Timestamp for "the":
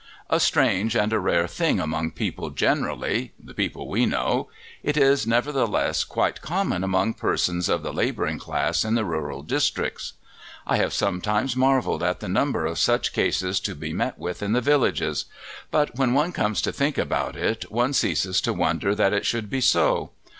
3.39-3.53, 7.83-7.93, 8.95-9.05, 12.19-12.27, 14.53-14.59